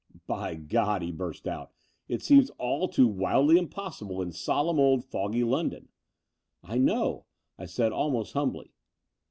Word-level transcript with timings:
"By 0.25 0.55
God," 0.55 1.03
he 1.03 1.11
burst 1.11 1.47
out, 1.47 1.69
"it 2.07 2.23
seems 2.23 2.49
all 2.57 2.87
too 2.87 3.07
wildly 3.07 3.59
impossible 3.59 4.19
in 4.23 4.31
solemn 4.31 4.79
old 4.79 5.05
foggy 5.05 5.43
London!" 5.43 5.89
"I 6.63 6.79
know," 6.79 7.25
I 7.59 7.67
said 7.67 7.91
almost 7.91 8.33
humbly. 8.33 8.71